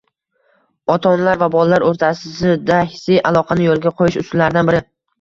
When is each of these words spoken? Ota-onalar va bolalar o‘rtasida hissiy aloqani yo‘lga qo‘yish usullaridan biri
Ota-onalar 0.93 1.41
va 1.43 1.51
bolalar 1.57 1.87
o‘rtasida 1.91 2.81
hissiy 2.97 3.23
aloqani 3.33 3.71
yo‘lga 3.71 3.97
qo‘yish 4.03 4.23
usullaridan 4.27 4.77
biri 4.77 4.87